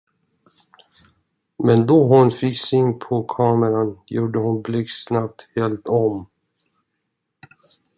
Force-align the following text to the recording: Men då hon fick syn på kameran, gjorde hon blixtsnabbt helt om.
Men 1.59 1.85
då 1.87 2.07
hon 2.07 2.31
fick 2.31 2.59
syn 2.59 2.99
på 2.99 3.23
kameran, 3.23 3.99
gjorde 4.07 4.39
hon 4.39 4.61
blixtsnabbt 4.61 5.49
helt 5.55 5.87
om. 5.87 6.25